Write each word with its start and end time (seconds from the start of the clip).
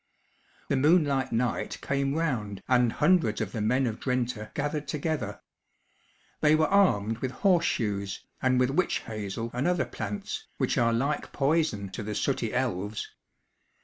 The 0.67 0.75
moonlight 0.77 1.31
night 1.31 1.77
came 1.83 2.15
round 2.15 2.63
and 2.67 2.91
hundreds 2.93 3.39
of 3.39 3.51
the 3.51 3.61
men 3.61 3.85
of 3.85 3.99
Drenthe 3.99 4.51
gathered 4.55 4.87
together. 4.87 5.41
They 6.39 6.55
were 6.55 6.65
armed 6.65 7.19
with 7.19 7.29
horseshoes, 7.29 8.23
and 8.41 8.59
with 8.59 8.71
witch 8.71 9.01
hazel 9.01 9.51
and 9.53 9.67
other 9.67 9.85
plants, 9.85 10.47
which 10.57 10.75
are 10.79 10.91
like 10.91 11.31
poison 11.31 11.89
to 11.89 12.01
the 12.01 12.15
sooty 12.15 12.51
elves. 12.51 13.09